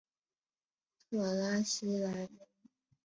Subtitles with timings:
[1.11, 2.39] 特拉西莱蒙。